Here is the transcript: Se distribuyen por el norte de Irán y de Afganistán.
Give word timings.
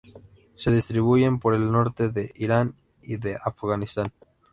Se 0.55 0.71
distribuyen 0.71 1.37
por 1.37 1.53
el 1.53 1.71
norte 1.71 2.09
de 2.09 2.31
Irán 2.35 2.73
y 3.03 3.17
de 3.17 3.35
Afganistán. 3.39 4.11